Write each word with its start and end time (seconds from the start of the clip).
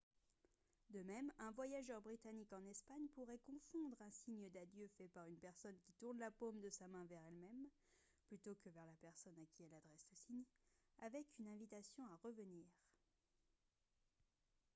de 0.89 1.03
même 1.03 1.31
un 1.37 1.51
voyageur 1.51 2.01
britannique 2.01 2.51
en 2.53 2.65
espagne 2.65 3.07
pourrait 3.13 3.37
confondre 3.37 4.01
un 4.01 4.09
signe 4.09 4.49
d'adieu 4.49 4.87
fait 4.97 5.07
par 5.09 5.27
une 5.27 5.37
personne 5.37 5.77
qui 5.77 5.93
tourne 5.93 6.17
la 6.17 6.31
paume 6.31 6.59
de 6.59 6.71
sa 6.71 6.87
main 6.87 7.05
vers 7.05 7.21
elle-même 7.27 7.67
plutôt 8.25 8.55
que 8.55 8.69
vers 8.69 8.87
la 8.87 8.95
personne 8.95 9.37
à 9.37 9.45
qui 9.45 9.61
elle 9.61 9.75
adresse 9.75 10.07
le 10.09 10.15
signe 10.15 10.43
avec 11.03 11.27
une 11.37 11.49
invitation 11.49 12.03
à 12.07 12.15
revenir 12.23 12.65